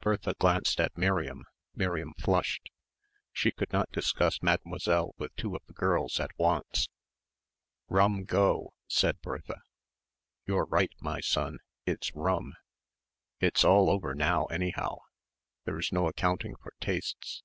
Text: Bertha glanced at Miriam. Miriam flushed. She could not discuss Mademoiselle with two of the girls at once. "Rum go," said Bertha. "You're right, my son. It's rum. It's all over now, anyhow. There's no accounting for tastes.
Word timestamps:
Bertha 0.00 0.32
glanced 0.38 0.80
at 0.80 0.96
Miriam. 0.96 1.44
Miriam 1.74 2.14
flushed. 2.18 2.70
She 3.34 3.50
could 3.52 3.70
not 3.70 3.90
discuss 3.92 4.40
Mademoiselle 4.42 5.12
with 5.18 5.36
two 5.36 5.54
of 5.54 5.60
the 5.66 5.74
girls 5.74 6.18
at 6.18 6.30
once. 6.38 6.88
"Rum 7.90 8.24
go," 8.24 8.72
said 8.88 9.20
Bertha. 9.20 9.60
"You're 10.46 10.64
right, 10.64 10.94
my 11.00 11.20
son. 11.20 11.58
It's 11.84 12.14
rum. 12.14 12.54
It's 13.40 13.62
all 13.62 13.90
over 13.90 14.14
now, 14.14 14.46
anyhow. 14.46 15.00
There's 15.66 15.92
no 15.92 16.08
accounting 16.08 16.54
for 16.62 16.72
tastes. 16.80 17.42